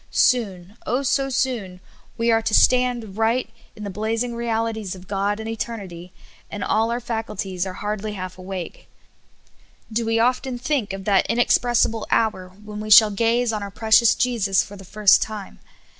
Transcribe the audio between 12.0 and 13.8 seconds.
hour when we shall gaze on our